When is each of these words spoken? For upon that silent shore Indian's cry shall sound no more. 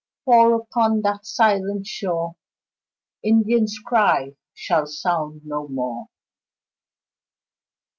For 0.25 0.55
upon 0.55 1.03
that 1.03 1.27
silent 1.27 1.85
shore 1.85 2.35
Indian's 3.21 3.77
cry 3.77 4.35
shall 4.51 4.87
sound 4.87 5.41
no 5.45 5.67
more. 5.67 6.07